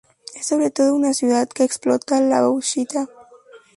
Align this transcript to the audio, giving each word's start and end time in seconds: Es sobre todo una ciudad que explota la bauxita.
Es 0.33 0.47
sobre 0.47 0.71
todo 0.71 0.95
una 0.95 1.13
ciudad 1.13 1.47
que 1.47 1.63
explota 1.63 2.19
la 2.21 2.41
bauxita. 2.41 3.07